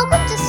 [0.00, 0.39] 허벅지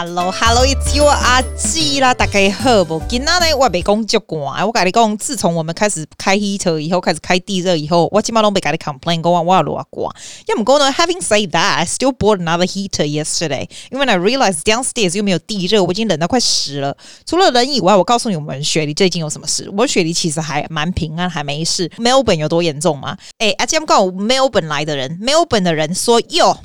[0.00, 3.02] Hello，Hello，It's your 阿基啦，大家好不？
[3.08, 10.16] 今仔日我袂讲足寒，我跟你讲，自从我们开始开 heater 以后，开始开地热以后，我基本上都袂跟你 complain，讲我有偌寒。
[10.46, 16.96] 要么讲呢，Having said that，I still bought another heater yesterday，因为 I realized downstairs 又没有地热，我已经冷到快死了。
[17.26, 19.68] 除了冷以外，我告诉你，我们雪梨最近有什么事？
[19.76, 21.88] 我雪梨其实还蛮平安，还没事。
[21.98, 23.18] Melbourne 有多严重吗？
[23.38, 26.60] 哎，阿基，我告诉 Melbourne 来的人，Melbourne 的人说哟，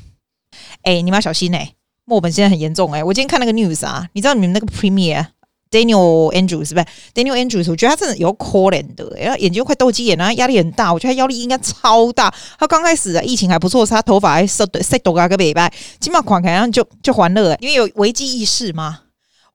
[0.82, 1.72] 哎，你们要小心哎。
[2.06, 5.26] 墨本现在很严重哎、我今天看那个 news 啊，你知道你们那个 Premier
[5.70, 12.32] Daniel Andrews 是不是？Daniel Andrews，我觉得他真的有可怜的，然后眼睛快斗鸡眼，然后压力很大，我觉得他压力应该超大。
[12.58, 19.00] 他刚开始啊，疫情还不错，他头发还色色多嘎个尾巴，起码款看上就就欢乐，因为有危机意识吗？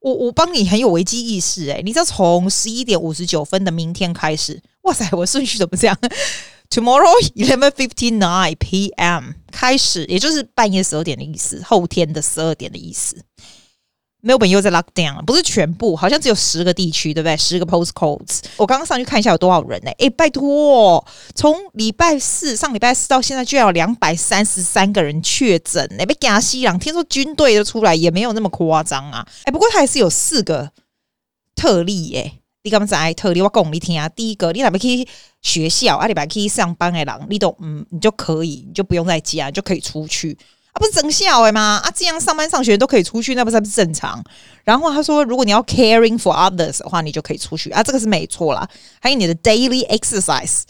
[0.00, 5.96] 我我帮你很有危机意识哎、你知道从十一点五十九分的明天开始，哇塞，我顺序怎么这样？
[6.68, 9.32] Tomorrow eleven fifty nine p.m.
[9.50, 11.62] 开始，也就是半夜十二点的意思。
[11.64, 13.16] 后天的十二点的意思。
[14.22, 17.34] Melbourne 又在 lock down，不是全部，好像只有十个地区，对不对？
[17.38, 18.40] 十个 postcodes。
[18.58, 19.90] 我刚刚上去看一下有多少人呢？
[19.92, 21.02] 诶，拜托，
[21.34, 25.82] 从礼拜四上礼拜四到现在，居然有两百三十三个人确诊。
[25.98, 29.26] 诶，被加西朗，听说军队都出来，也没有那么夸张啊。
[29.46, 30.70] 诶，不过他还是有四个
[31.56, 32.42] 特例诶。
[32.62, 35.08] 你刚才特例我讲你听啊，第一个，你哪边去
[35.42, 40.36] 学校啊，你哪边去上班的人，你都嗯，你就可以，你就不用在家，就可以出去
[40.72, 41.80] 啊，不是整校的吗？
[41.82, 44.22] 啊，这样上班上学都可以出去，那不是不是正常？
[44.64, 48.68] 然后他说，如果你要 caring for others 的话，你就可以出去啊，这个是没错啦。
[49.00, 50.62] 还有你的 daily exercise，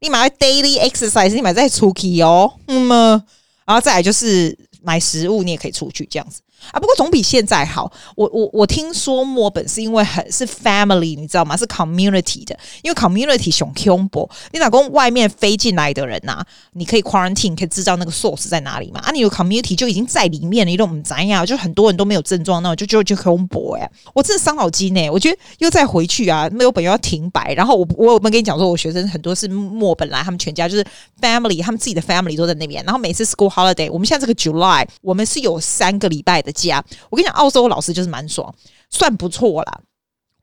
[0.00, 3.24] 你买 daily exercise，你买在出去哦，嗯嘛，
[3.64, 6.40] 然后再来就是买食物，你也可以出去这样子。
[6.70, 7.90] 啊，不过总比现在好。
[8.16, 11.56] 我我我听说墨本是因为很是 family，你知道吗？
[11.56, 14.28] 是 community 的，因为 community 熊恐怖。
[14.52, 19.00] 你老公外面飞进来的人呐、你可以 quarantine，可以知道那个 source 在哪里嘛？
[19.00, 23.90] 啊，你有 community 就已经在里面了，你都不知呀，就很多人都没有症状，那我就就就恐怖哎！
[24.12, 25.08] 我真的伤脑筋呢。
[25.10, 27.54] 我觉得又再回去啊，墨本又要停摆。
[27.54, 30.84] 然后我我有没有跟你讲说，我学生很多是墨本来，他们全家就是
[31.20, 32.84] family，他们自己的 family 都在那边。
[32.84, 36.47] 然后每次 school holiday，我们现在这个 July，我们是有三个礼拜的。
[36.48, 38.52] 的家，我跟你讲，澳洲老师就是蛮爽，
[38.88, 39.80] 算不错啦。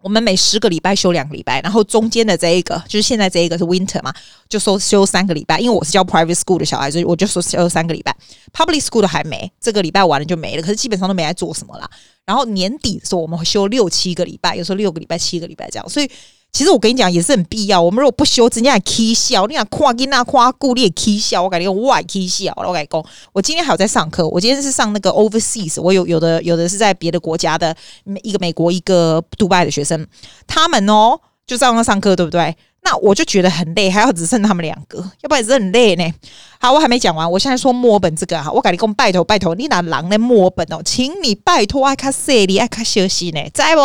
[0.01, 4.13] 我们每十个礼拜休两个礼拜，然后中间的这一个，就是现在这一个是 winter 嘛，
[4.47, 5.59] 就说休三个礼拜。
[5.59, 8.15] 因为我是教 private school 的小孩，所以我就说休三个礼拜。
[8.53, 10.61] public school 的还没，这个礼拜完了就没了。
[10.61, 11.89] 可是基本上都没来做什么啦。
[12.23, 15.89] 然后年底的时候，我们会休六七个礼拜，有时候六个礼拜、七个礼拜这样。
[15.89, 16.09] 所以。
[16.55, 17.81] 其实我跟你讲也是很必要。
[17.81, 19.45] 我们如果不休，人家也起笑。
[19.45, 21.43] 你想夸给那夸顾，你也起笑。
[21.43, 22.53] 我感觉我也起笑。
[22.55, 24.25] 我跟你讲，我今天还有在上课。
[24.29, 27.75] 我今天是上那个 overseas，我有有的有的是在别的国家的，
[28.23, 30.07] 一个美国，一个杜拜的学生，
[30.47, 32.55] 他们哦就在那上课，对不对？
[32.83, 36.09] 那我就觉得很累，还要只剩他们两个，要不然也是很累呢。
[36.57, 43.81] 好，我还没讲完，我现在说墨本这个哈，我跟你讲拜托拜托，你拿狼来墨本哦，请你拜托爱卡塞里爱卡休息呢，在不？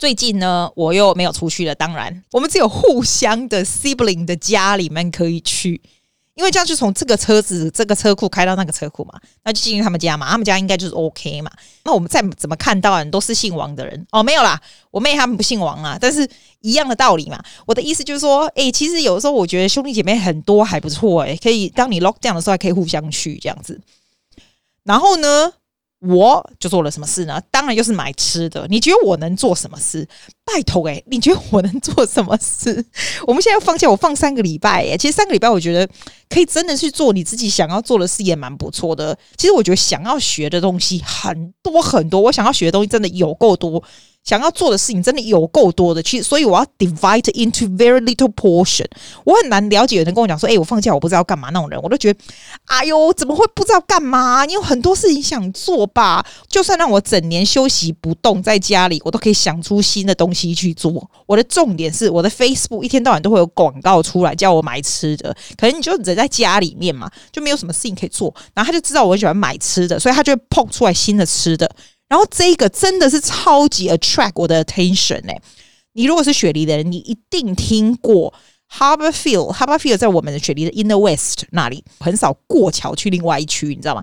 [0.00, 1.74] 最近呢，我又没有出去了。
[1.74, 5.78] 当然，我们只有互相的 sibling 的家里面可以去，
[6.32, 10.30] 因为这样就从这个车子这个车库开到那个车库嘛，那就进入他们家嘛。
[10.30, 11.50] 他们家应该就是 OK 嘛。
[11.84, 14.58] 那我们再怎么看到人都是姓王的人哦，没有啦，
[14.90, 16.26] 我妹他们不姓王啊，但是
[16.60, 17.38] 一样的道理嘛。
[17.66, 23.78] 我的意思就是说，哎、其实有的时候我觉得兄弟姐妹很多还不错，哎，可以当你 lock down 的时候还可以互相去这样子。
[24.82, 25.52] 然后呢，
[26.00, 27.40] 我就做了什么事呢？
[27.50, 28.66] 当然就是买吃的。
[28.68, 30.08] 你觉得我能做什么事？
[30.44, 32.84] 拜托诶，你觉得我能做什么事？
[33.26, 34.96] 我们现在要放假，我放三个礼拜诶。
[34.96, 35.86] 其实三个礼拜，我觉得
[36.28, 39.16] 可以真的去做你自己想要做的事，也蛮不错的。
[39.36, 43.82] 其实我觉得想要学的东西很多很多，我想要学的东西真的有够多。
[44.22, 48.84] 想要做的事情真的有够多的，其实所以我要 divide into very little portion。
[49.24, 52.20] 我很难了解有人跟我讲说，哎、我放假我不知道干嘛那种人，我都觉得，
[52.66, 54.44] 哎呦，怎么会不知道干嘛？
[54.44, 56.24] 你有很多事情想做吧？
[56.48, 61.10] 就算让我整年休息不动在家里，我都可以想出新的东西去做。
[61.26, 71.70] 我的重点是，我的 Facebook 一天到晚都会有广告出来叫我买吃的，可能你就人在家里面嘛，就没有什么事情可以做，然后他就知道我很喜欢买吃的，所以他就会碰出来新的吃的。
[72.10, 75.40] 然后这个真的是超级 attract 我的 attention 哎！
[75.92, 78.34] 你如果是雪梨的人，你一定听过
[78.68, 79.54] Harborfield。
[79.54, 84.02] Harborfield 在我们的雪梨的 Inner West 那里，很少过桥去另外一区，你知道吗？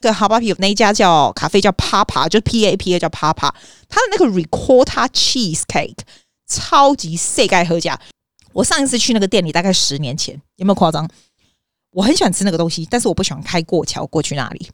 [0.00, 3.52] 对 Harborfield 那一家叫咖啡叫 Papa，就 P A P A 叫 Papa，
[3.88, 5.98] 它的那个 Ricotta Cheesecake
[6.46, 7.90] 超级世界好吃。
[8.52, 11.10] 我上一次去那个店里大概十年前，有没有夸张？
[11.90, 14.70] 我很喜欢吃那个东西，但是我不喜欢开过桥过去那里。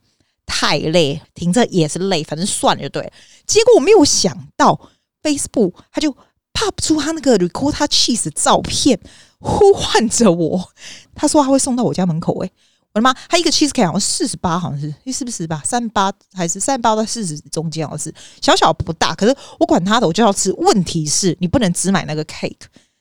[0.47, 3.13] 太累，停车也是累，反正算了就对。
[3.47, 4.79] 结果我没有想到
[5.23, 6.13] ，Facebook 他就
[6.53, 8.99] pop 出他那个 record 他 cheese 的照片，
[9.39, 10.71] 呼唤着我。
[11.15, 12.47] 他说他会送到我家门口、欸。
[12.47, 12.53] 诶，
[12.95, 13.13] 我的妈！
[13.29, 15.61] 他一个 cheesecake 好像四十八，好像是，是不是吧？
[15.65, 19.13] 三八还是三八到四十中间，好像是小小不大。
[19.15, 20.53] 可是我管他的，我就要吃。
[20.53, 22.53] 问题是你不能只买那个 cake，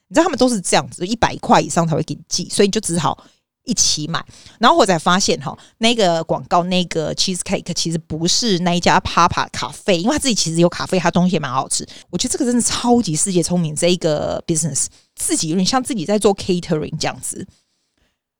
[0.07, 3.23] 你知道他们都是这样子，一百块以上才会给你寄，所以你就只好。
[3.65, 4.23] 一起买，
[4.59, 11.87] 然后我才发现哈，那个广告那个 cheesecake 其实不是那一家 Papa 咖啡，因为他自己其实有咖啡，他东西也蛮好吃。
[12.09, 17.47] 我觉得这个真的超级世界聪明，这一个 business 自己有点像自己在做 catering 这样子，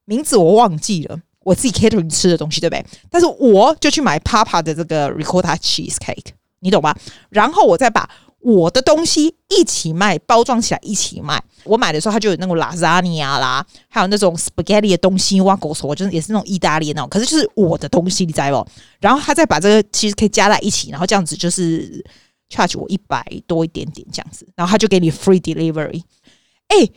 [0.06, 2.86] 名字我忘记了，我自己 catering 吃的东西对不对？
[3.10, 6.98] 但是我就去买 Papa 的这个 ricotta cheesecake，你懂吧？
[7.30, 8.10] 然后我再把。
[8.44, 11.42] 我的东西一起卖，包装起来一起卖。
[11.64, 15.40] 我买的时候，它就有那种 lasagna 啦，还有那种 spaghetti 的东西。
[15.42, 17.10] 哇，狗手，我就是也是那种意大利那种。
[17.10, 18.70] 可是就是我的东西，你知道不？
[19.00, 22.04] 然后他再把这个其实可以加在一起，然后这样子就是
[22.50, 26.02] charge 我一百多一点点这样子，然后他就给你 free delivery。
[26.68, 26.90] 哎、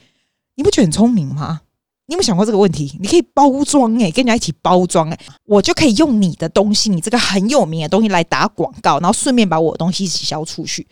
[0.57, 1.61] 你不觉得很聪明吗？
[2.09, 2.97] 你有没有想过这个问题？
[3.01, 10.87] 你可以包装哎、跟人家一起包装哎、我就可以用你的东西，你这个很有名的东西来打广告，然后顺便把我的东西一起销出去。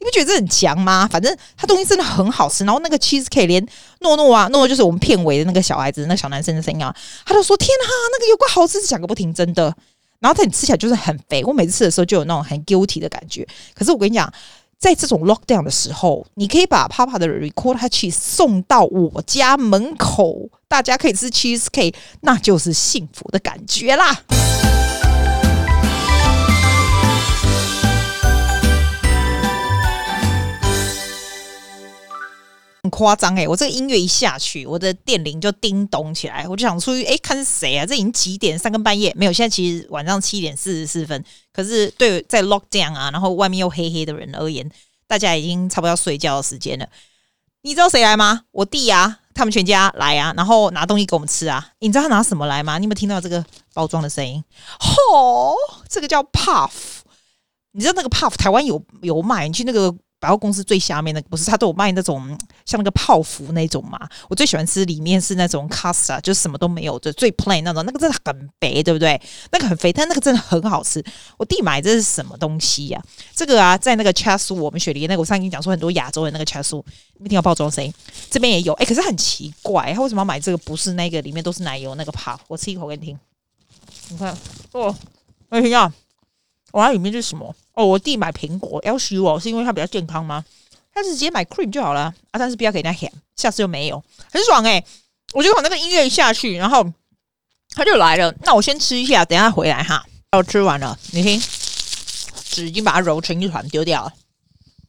[0.00, 1.06] 你不觉得这很强吗？
[1.06, 3.64] 反正他东西真的很好吃，然后那个 cheesecake 连
[4.00, 6.94] 诺诺啊，诺诺就是我们片尾的那个小孩子，那小男生的声音啊，
[7.26, 9.74] 他就说：“天啊，那个有够好吃，讲个不停，真的。”
[10.18, 13.46] 然后他你吃起来就是很肥，我每次吃的时候就有那种很 guilty 的感觉。
[13.74, 14.32] 可是我跟你讲，
[14.78, 24.22] 在这种 lockdown 的时候，你可以把 Papa 的 ricotta cheese 送到我家门口，大家可以吃 cheesecake，那就是幸福的感觉啦。
[32.90, 37.86] 夸张诶，我这个音乐一下去，我的电铃就叮咚起来，我就想出去诶、看是谁啊？
[37.86, 38.58] 这已经几点？
[38.58, 39.32] 三更半夜没有？
[39.32, 41.24] 现在其实晚上七点四十四分。
[41.52, 44.70] 可是对在 lockdown 啊，然后外面又黑黑的人而言，
[45.06, 46.86] 大家已经差不多要睡觉的时间了。
[47.62, 48.42] 你知道谁来吗？
[48.52, 51.70] 我弟啊，他们全家来啊，然后拿东西给我们吃啊。
[51.80, 52.78] 你知道他拿什么来吗？
[52.78, 53.44] 你有没有听到这个
[53.74, 54.42] 包装的声音？
[54.78, 55.54] 吼，
[55.88, 56.70] 这个叫 puff。
[57.72, 59.46] 你知道那个 puff 台湾有有卖？
[59.46, 59.94] 你去那个。
[60.20, 63.98] 百货公司最下面那个不是，他都有卖那种像那个泡芙那种嘛。
[64.28, 69.20] 我最喜欢吃里面是那种 custard，就是什么都没有的最 plain 那种，那个真的很肥，对不对？
[69.50, 71.02] 那个很肥，但那个真的很好吃。
[71.38, 73.02] 我弟买这是什么东西呀、
[73.34, 76.84] 这个啊，在那个 Chasu 我们雪梨那个，我上次跟你讲说很多亚洲的那个 Chasu
[77.18, 77.92] 你听到包装声音？
[78.30, 80.58] 这边也有，哎、可是很奇怪，他为什么要买这个？
[80.58, 83.18] 不是那个里面都是奶油那个泡我吃一口给你听，
[84.10, 84.36] 你看
[84.72, 84.94] 哦，
[85.48, 85.90] 我听啊，
[86.72, 87.56] 哇，里面是什么？
[87.80, 90.44] 哦，我弟买苹果要许我，是因为他比较健康吗？
[90.92, 94.84] 他直接买 cream 就好了啊，但是不要给人家舔下次就没有，很爽哎、
[95.32, 96.86] 我就把那个音乐下去，然后
[97.70, 98.34] 他就来了。
[98.42, 100.04] 那我先吃一下，等下回来哈。
[100.32, 101.40] 我吃完了，你听，
[102.44, 104.12] 纸已经把它揉成一团丢掉了，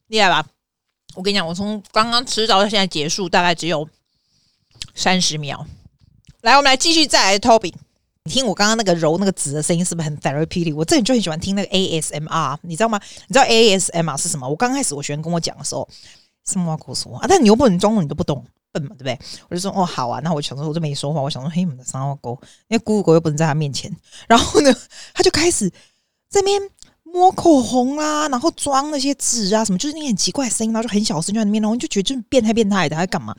[0.07, 0.45] 厉害吧？
[1.15, 3.87] 我跟你讲，我从刚刚吃到现在结束，大概只有
[4.93, 5.65] 三十秒。
[6.41, 7.73] 来，我们来继续再来 Toby。
[8.25, 10.75] 你听我刚刚那个揉那个纸的声音，是不是很 therapeutic？
[10.75, 12.99] 我这里就很喜欢听那个 ASMR，你知道吗？
[13.27, 14.47] 你知道 ASMR 是什么？
[14.47, 15.87] 我刚开始我学员跟我讲的时候，
[16.45, 17.25] 什么话跟我说啊？
[17.27, 19.19] 但你又不能中文，你都不懂，笨嘛，对不对？
[19.49, 20.19] 我就说哦，好啊。
[20.23, 21.19] 那我想说，我就没说话。
[21.19, 23.91] 我想说，嘿，你们的三话沟，因为姑姑狗又不能在他面前。
[24.27, 24.71] 然后呢，
[25.15, 25.71] 他就开始
[26.29, 26.61] 这边
[27.01, 33.35] 摸口红啊，然后装那些纸啊，什么，就是那些很奇怪的声音，然后就很小声就在那边，然后就觉得就是变态变态的，他在干嘛？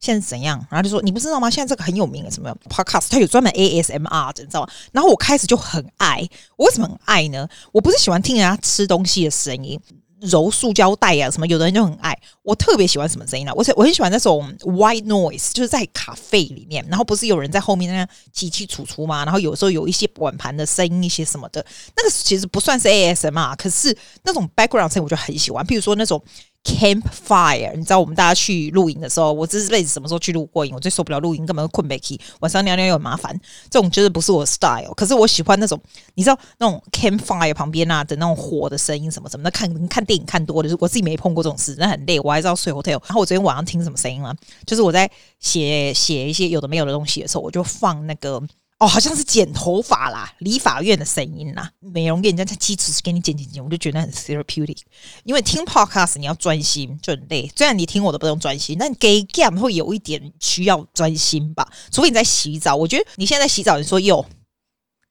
[0.00, 0.58] 现在是怎样？
[0.70, 1.50] 然后就说你不知道吗？
[1.50, 4.68] 现在这个很有名的什么 podcast，它有专门 ASMR 的，你知道吗？
[4.92, 6.26] 然后我开始就很爱，
[6.56, 7.48] 我为什么很爱呢？
[7.72, 9.80] 我不是喜欢听人家吃东西的声音。
[10.22, 12.12] 揉塑胶袋啊，什么有的人就很爱。
[12.42, 13.52] 我特别喜欢什么声音呢？
[13.54, 21.64] 我我很喜欢那种 white noise，就是在咖啡里面，然后不是有人在后面那样起起楚楚嘛，然后有时候有一些碗盘的声音，一些什么的，
[21.96, 25.64] 那个其实不算是 ASMR，可是那种 background 声音我就很喜欢。
[25.64, 26.20] 譬如说那种
[26.68, 30.74] campfire，你知道我们大家去露营的时候，我这辈子什么时候去露过营？
[30.74, 33.38] 我最受不了露营，根本困不起，晚上尿尿又麻烦，
[33.70, 34.92] 这种就是不是我的 style。
[34.94, 35.80] 可是我喜欢那种，
[36.14, 40.04] 你知道那种 campfire 旁边啊的那种火的声音什么什么的，看看。
[40.08, 42.92] 电影看多了，就是我自己没碰过这种事，那很累，我还是要睡 hotel。
[42.92, 44.34] 然后我昨天晚上听什么声音吗？
[44.64, 48.42] 就是我在写写一些有的没有的东西的时候，我就放那个
[48.78, 54.78] 哦，好像是剪头发啦，理发院的声音啦，美容院人家在机器给你剪剪剪，我就觉得很 therapeutic。
[55.24, 61.68] 因为听 podcast 你要专心就很累，虽然你听我都不用专心，但给 game 会有一点需要专心吧。
[61.90, 64.24] 除非你在洗澡，我觉得你现在在洗澡，你说哟，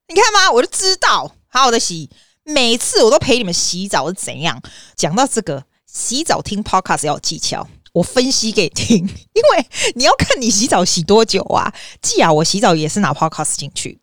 [0.08, 0.50] 你看吗？
[0.52, 2.10] 我就知道，好好的洗。
[2.44, 4.62] 每次我都陪你们洗澡是怎样？
[4.96, 8.98] 讲到这个洗澡听 podcast 要有技巧，我分析给听。
[9.34, 11.74] 因为你要看你洗澡洗多久啊？
[12.02, 14.00] 既然，我洗澡也是拿 podcast 进去，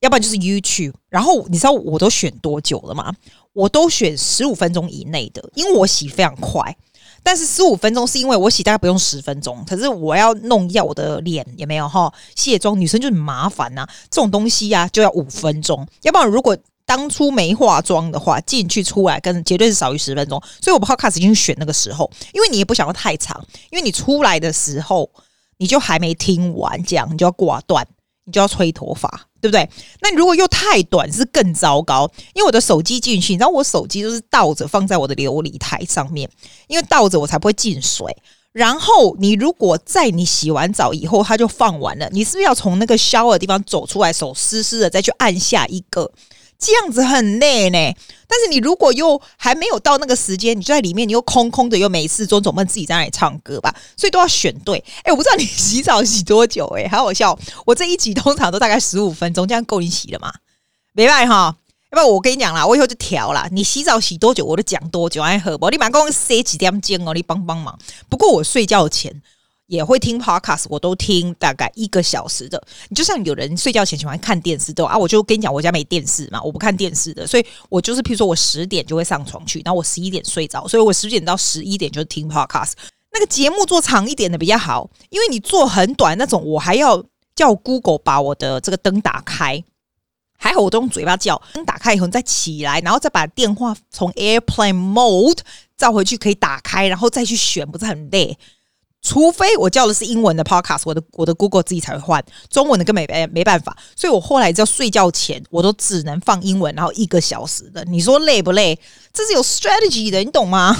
[0.00, 0.94] 要不然就是 YouTube。
[1.08, 3.14] 然后你知道我都选多久了吗？
[3.52, 6.76] 我都选十五分钟以内的，因为我洗非常快。
[7.22, 12.10] 但是十五分钟是因为我洗大概不用十分钟，可是我要弄一下我的脸有没有哈？
[12.34, 16.56] 卸妆女生就很麻烦呐、啊，这种东西呀、啊、就要五分钟，要不然如果
[16.90, 20.42] 当初没化妆的话，进去出来跟绝对是少于十分钟。
[20.60, 25.08] 所以我 Podcast 已经选那个时候，因为你也不想要太长，因为你出来的时候
[25.58, 27.86] 你就还没听完讲，你就要挂断，
[28.24, 29.08] 你就要吹头发。
[29.40, 29.66] 对不对？
[30.02, 36.28] 那如果又太短是更糟糕，因为我的手机进去，你知道我手机都是倒着放在我的琉璃台上面，
[36.66, 38.04] 因为倒着我才不会进水。
[38.52, 46.12] 然后你如果在你洗完澡以后，它就放完了，你是不是要从那个消的地方走出来，手湿湿的再去按下一个？
[46.60, 47.78] 这样子很累呢，
[48.28, 53.74] 但是你如果又还没有到那个时间，你就在里面，你又空空的，又没事做，总不能自己在那里唱歌吧？
[53.96, 54.84] 所以都要选对。
[55.02, 57.36] 哎、我不知道你洗澡洗多久、欸，哎，好好笑。
[57.64, 60.30] 我这一集通常都大概十五分钟，这样够你洗了吗？
[60.92, 61.56] 没办法哈，
[61.92, 63.48] 要不然我跟你讲啦，我以后就调了。
[63.50, 65.22] 你洗澡洗多久，我就讲多久。
[65.22, 65.70] 爱喝不？
[65.70, 67.78] 你马上塞几点钟哦，你帮帮忙。
[68.08, 69.22] 不过我睡觉前。
[69.70, 72.60] 也会听 podcast，我都听大概一个小时的。
[72.88, 82.72] 你就像有人睡觉前喜欢看电视的啊，我就跟你讲，我家没电视嘛，我不看电视的，所以我就是，譬如说我十点就会上床去，然后我十一点睡着，所以我十点到十一点就是听 podcast。
[83.12, 87.00] 那个节目做长一点的比较好，因为你做很短那种，我还要
[87.36, 89.62] 叫 Google 把我的这个灯打开，
[90.36, 95.38] 还好我都用嘴巴叫，灯打开以后你再起来，然后再把电话从 Airplane Mode
[95.76, 98.36] 召回去，可以打开，然后再去选，不是很累。
[99.02, 103.76] 除非我叫的是英文的 podcast，我的我的 Google 自己才会换中文的，根本没没办法。
[103.96, 107.84] 所以我后来在睡觉前，我都只能放英文，然后一个小时的。
[107.84, 108.78] 你说累不累？
[109.12, 110.76] 这是有 strategy 的，你懂吗？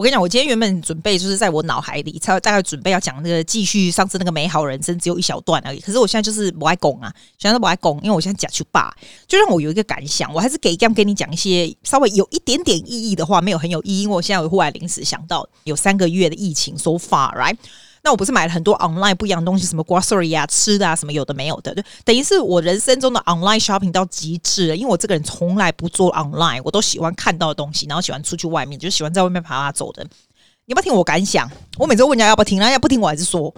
[0.00, 5.78] 我跟你讲，我今天原本准备就是在我脑海里，才大概准备要讲那个继续上次那个美好人生，只有一小段而已。
[5.78, 8.96] 可是我现在就是不爱拱啊，现在都不爱拱，因为我现在讲去吧，
[9.28, 17.58] 就让我有一个感想，我还是给这样跟你讲一些稍微有一点点意义的话，没有很有意义，因为我现在我忽然临时想到，有三个月的疫情，so far，right？
[18.02, 24.76] 那我不是买了很多 online 不一样的东西，什么 grocery 啊、吃的啊，什么有的没有的，就，等于是我人生中的 online shopping 到极致了。
[24.76, 30.02] 因为我这个人从来不做 online，我都喜欢看到的东西，然后喜欢出去外面，就喜欢在外面爬爬走的。
[30.02, 31.46] 你要不要听我感想？
[31.76, 33.54] 我每次问人家要不要听，人家不听，我还是说，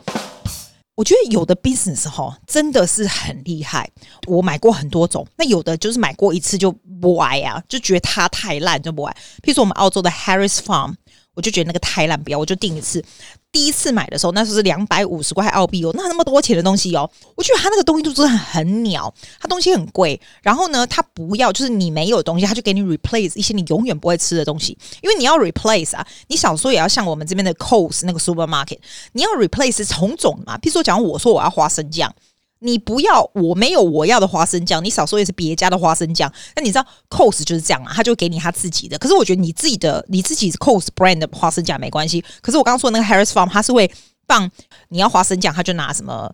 [0.97, 3.89] 我觉得有的 business 哈真的是很厉害。
[4.27, 9.17] 我买过很多种，那有的就是买过一次就不爱啊，就觉得它太烂就不爱。
[9.43, 10.95] 譬如说我们澳洲的 Harris Farm。
[11.35, 13.03] 我就觉得那个太烂，不要，我就订一次。
[13.51, 20.19] 第一次买的时候，那时候是两百五十块澳币哦，那那么多钱的东西哦，我觉得他那个东西就真的很鸟，他东西很贵。
[20.43, 28.79] 然后呢，他不要，就是你没有东西，他就给你 replace 一些你永远不会吃的东西，因为你要 replace 啊，你小时候也要像我们这边的 Coles 那个 supermarket，
[29.13, 30.57] 你要 replace 重种嘛。
[30.59, 32.15] 譬如说，假如我说我要花生酱。
[32.63, 34.83] 你不要，我没有我要的花生酱。
[34.83, 36.33] 你少说也是别家的花生酱。
[36.55, 38.97] 那你知道，cos 就是这样啊，他就给你他自己的。
[38.99, 42.25] 可是我觉得你自己的，你自己 cos brand 的花生酱没关系。
[42.41, 43.91] 可是我刚刚说的那个 Harris Farm，他是会
[44.27, 44.51] 放
[44.89, 46.33] 你要花生酱，他就拿什么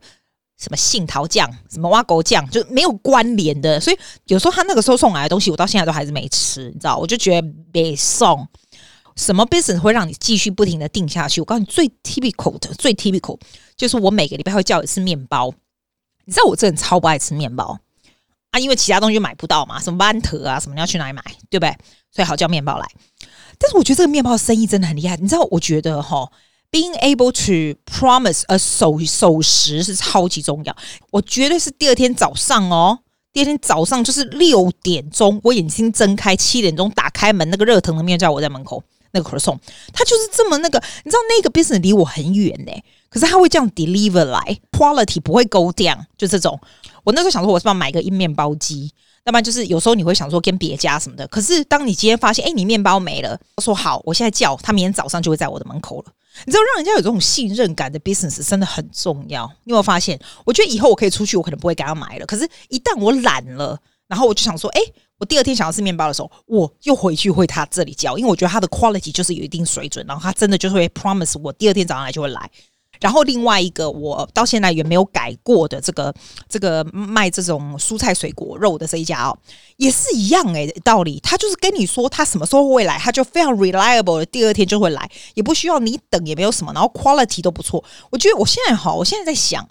[0.58, 3.80] 什么杏桃酱、什么挖狗酱，就没有关联的。
[3.80, 6.96] 所以有时候他那个时候送来的东西，我到现在都还是没吃，你知道？
[6.96, 8.46] 我就觉得别送。
[9.16, 11.40] 什么 business 会让你继续不停的订下去？
[11.40, 13.36] 我告诉你，最 typical 的、最 typical
[13.76, 15.52] 就是我每个礼拜会叫一次面包。
[16.28, 17.80] 你知道我这人超不爱吃面包
[18.50, 21.74] 啊，因为其他东西买不到嘛，什么班特啊，什么你要去哪里买，对不对？
[22.12, 22.86] 所以好叫面包来。
[23.58, 25.16] 但是我觉得这个面包生意真的很厉害。
[25.16, 26.30] 你知道，我觉得哈
[26.70, 30.76] ，being able to promise a 守守时是超级重要。
[31.12, 32.98] 我绝对是第二天早上哦，
[33.32, 38.84] 第二天早上就是六点钟，我眼睛睁开，七点钟打开门，那个热腾的面叫我在门口。
[39.12, 39.58] 那个可颂，
[39.94, 42.72] 他就是这么那个，你知道那个 business 离我很远呢、
[43.10, 46.58] 可是他会这样 deliver 来，quality 不会 go down，就这种。
[47.04, 48.92] 我那时候想说，我是不是买个一面包机？
[49.24, 51.26] 要不然就是有时候你会想说跟别家什么的。
[51.28, 56.12] 可是当你今天发现，哎、你面包没了，我说好，我现在叫他，明天早上就会在我的门口了。
[56.46, 59.46] 你知道，让人家有这种信任感的 business 真的很重要。
[59.64, 60.18] 你有没有发现？
[60.44, 62.26] 我觉得以后我可以出去，我可能不会给他买了。
[62.26, 63.78] 可是，一旦我懒了。
[64.06, 64.80] 然后我就想说，哎，
[65.18, 72.50] 我第二天想要吃面包的时候，我又回去会他这里叫，因为我觉得他的 quality 就是有一定水准，然后他真的就会 promise 我第二天早上来就会来。
[73.00, 76.14] 然后另外一个我到现在也没有改过的这个
[76.48, 79.38] 这个卖这种蔬菜水果肉的这一家哦，
[79.76, 87.84] 也是一样哎，道理，他就是跟你说他什么时候会来，他就非常 reliable 的第二天就会来，也不需要你等，也没有什么，然后 quality 都不错。
[88.10, 89.68] 我觉得我现在好，我现在在想。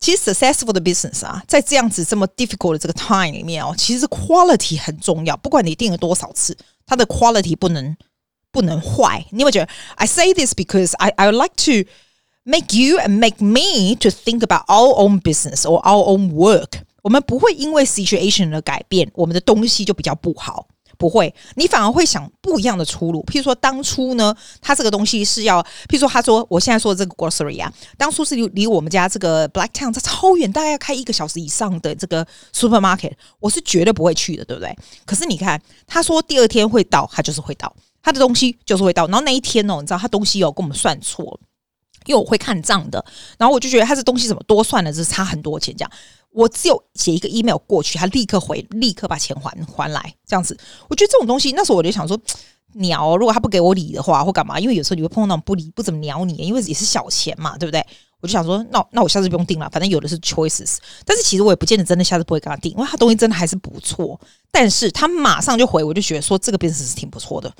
[0.00, 5.34] 其实 successful 的 business 啊，在这样子这么 difficult 的这个 time 里面哦，其实 quality 很重要。
[5.38, 6.54] 不管你订了多少次，
[6.84, 7.96] 它的 quality 不能
[8.52, 9.24] 不能坏。
[9.30, 11.88] 你有没有觉得？I say this because I I would like to
[12.44, 16.80] make you and make me to think about our own business or our own work。
[17.02, 20.66] 我们不会因为 situation 的改变，我们的东西就比较不好。
[20.96, 23.20] 不会，你反而会想不一样的出路。
[23.24, 32.24] 譬如说，当初呢，他这个东西是要，譬如说，他说我现在说的这个 grocery 啊，当初是离离我们家这个 Blacktown 这超远，大概要开一个小时以上的这个
[32.54, 33.10] supermarket，
[33.40, 34.74] 我是绝对不会去的，对不对？
[35.04, 39.06] 可是你看，他说第二天会到，他就是会到，他的东西就是会到。
[39.08, 41.38] 然后那一天哦，你知道他东西有跟我们算错，
[42.06, 43.04] 因为我会看账的，
[43.38, 45.90] 然后我就觉得他这东西怎么多算了，就是差很多钱这样。
[46.30, 50.58] 我只有写一个 email 过去，他立刻回，立刻把钱还还来，这样子。
[50.88, 52.18] 我觉得这种东西，那时候我就想说，
[52.72, 54.58] 鸟，如果他不给我理的话，或干嘛？
[54.58, 57.84] 因为有时候你会碰到那种不理、不怎么鸟你，因为也是小钱嘛，对不对？
[58.20, 60.78] 我就想说，那那我下次不用订了，反正有的是 choices。
[61.04, 64.18] 但是其实我也不见得真的下次不会跟他订，因为他东西真的还是不错。
[64.50, 67.54] 但是他马上就回，我就觉得说这个 business 是挺不错的。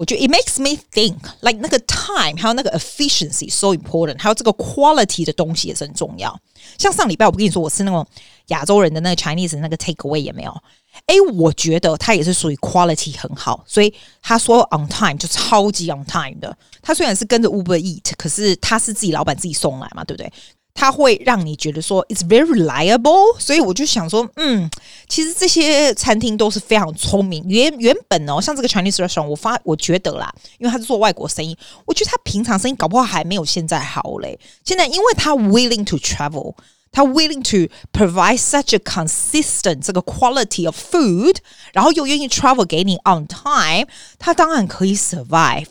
[0.00, 6.34] 我觉得 it makes me think like 那个 time 还有那个 efficiency so important，还有这个 quality 的东西也是很重要。
[6.78, 8.06] 像上礼拜我不跟你说我吃那种
[8.46, 10.62] 亚洲人的那个 Chinese 那个 takeaway 也没有？
[11.04, 13.92] 哎，我觉得它也是属于 quality 很好，所以
[14.22, 16.56] 他说 on time 就超级 on time 的。
[16.80, 20.32] 他虽然是跟着 Uber Eat，可是他是自己老板自己送来嘛，对不对？
[20.74, 24.70] 它会让你觉得说 it's very reliable，所以我就想说，嗯，
[25.08, 27.44] 其实这些餐厅都是非常聪明。
[27.46, 34.38] 原原本哦，像这个 Chinese restaurant，我发我觉得啦，因为他是做外国生意，我觉得他平常生意搞不好还没有现在好嘞。
[34.64, 36.54] 现在因为他 willing to travel，
[36.92, 41.36] 他 willing to provide such a consistent 这个 quality of food，
[41.72, 43.86] 然后又愿意 travel 给你 on time，
[44.18, 45.66] 他当然可以 survive。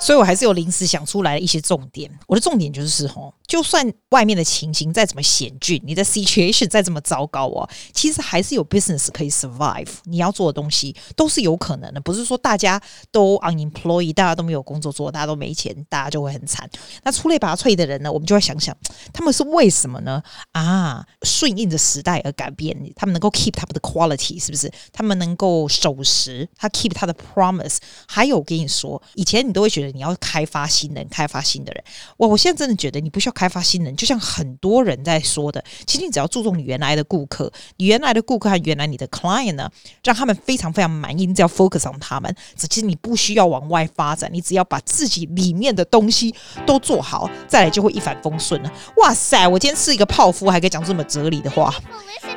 [0.00, 2.10] 所以我还是有临时想出来的一些重点。
[2.26, 9.88] 我的重点就是吼，就算外面的情形再怎么险峻，你的 situation 再怎么糟糕哦，其实还是有 business 可以 survive。
[10.04, 12.80] 你要做的东西都是有可能的，不是说大家
[13.12, 16.68] 都 unemployed，大家都没有工作做，大家都没钱，大家就会很惨。
[17.04, 18.74] 那出类拔萃的人呢，我们就会想想，
[19.12, 20.22] 他们是为什么呢？
[20.52, 24.72] 啊，顺应着时代而改变，他们能够 keep 他们的 quality，是不是？
[24.92, 27.76] 他们能够守时，他 keep 他的 promise。
[28.08, 29.89] 还有，我跟你说，以前你都会觉得。
[29.92, 31.84] 你要开发新人，开发新的人。
[32.18, 39.70] 哇，我现在真的觉得你不需要开发新人，就像很多人在说的，其实你只要注重你原来的顾客，你原来的顾客和原来你的 client 呢，
[40.04, 42.34] 让他们非常非常满意，你只要 focus on 他们。
[42.56, 48.72] 其实你不需要往外发展，你只要把自己里面的东西都做好，再来就会一帆风顺了。
[48.98, 51.74] 哇塞，我今天是一个泡芙，还可以讲这么哲理的话。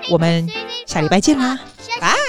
[0.09, 0.49] 我们
[0.85, 1.59] 下礼拜见啦，
[1.99, 2.22] 拜。